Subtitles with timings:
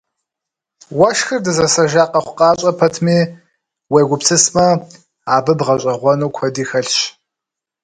[0.97, 3.17] Уэшхыр дызэсэжа къэхъукъащӏэ пэтми,
[3.91, 4.67] уегупсысмэ,
[5.35, 6.99] абы бгъэщӏэгъуэну куэди хэлъщ.